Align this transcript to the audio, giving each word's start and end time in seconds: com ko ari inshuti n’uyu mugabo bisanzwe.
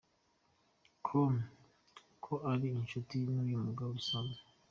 com 1.05 1.33
ko 2.25 2.33
ari 2.51 2.67
inshuti 2.79 3.15
n’uyu 3.33 3.57
mugabo 3.65 3.89
bisanzwe. 3.97 4.41